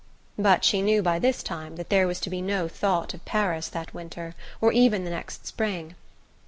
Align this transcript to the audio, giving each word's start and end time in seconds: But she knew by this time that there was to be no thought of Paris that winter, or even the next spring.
But 0.39 0.65
she 0.65 0.81
knew 0.81 1.03
by 1.03 1.19
this 1.19 1.43
time 1.43 1.75
that 1.75 1.89
there 1.89 2.07
was 2.07 2.19
to 2.21 2.31
be 2.31 2.41
no 2.41 2.67
thought 2.67 3.13
of 3.13 3.23
Paris 3.23 3.67
that 3.67 3.93
winter, 3.93 4.33
or 4.59 4.71
even 4.71 5.03
the 5.03 5.11
next 5.11 5.45
spring. 5.45 5.93